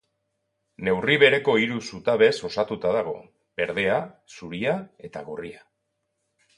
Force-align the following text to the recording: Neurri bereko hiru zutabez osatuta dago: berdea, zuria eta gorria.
Neurri 0.87 1.17
bereko 1.23 1.55
hiru 1.65 1.77
zutabez 1.83 2.31
osatuta 2.51 2.95
dago: 2.97 3.15
berdea, 3.63 4.01
zuria 4.39 4.77
eta 5.11 5.27
gorria. 5.33 5.67